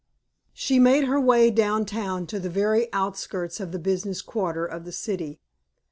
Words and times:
She 0.55 0.79
made 0.79 1.03
her 1.03 1.21
way 1.21 1.51
down 1.51 1.85
town 1.85 2.25
to 2.25 2.39
the 2.39 2.49
very 2.49 2.91
outskirts 2.91 3.59
of 3.59 3.71
the 3.71 3.77
business 3.77 4.23
quarter 4.23 4.65
of 4.65 4.83
the 4.83 4.91
city. 4.91 5.39